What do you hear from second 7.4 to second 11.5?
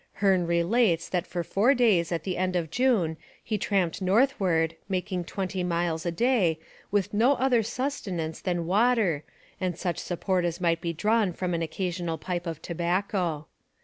sustenance than water and such support as might be drawn